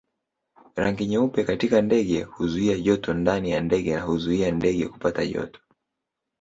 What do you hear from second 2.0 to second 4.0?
huzuia joto ndani ya ndege